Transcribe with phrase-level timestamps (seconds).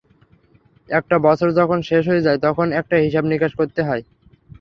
[0.89, 4.03] একটা বছর যখন শেষ হয়ে যায়, তখন একটা হিসাব-নিকাশ করতে হয়।